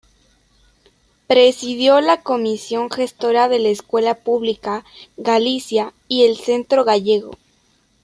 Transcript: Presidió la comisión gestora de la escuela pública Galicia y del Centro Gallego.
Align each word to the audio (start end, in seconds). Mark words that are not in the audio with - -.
Presidió 1.27 2.01
la 2.01 2.23
comisión 2.23 2.89
gestora 2.89 3.47
de 3.47 3.59
la 3.59 3.69
escuela 3.69 4.15
pública 4.15 4.83
Galicia 5.15 5.93
y 6.07 6.23
del 6.27 6.37
Centro 6.37 6.83
Gallego. 6.83 7.37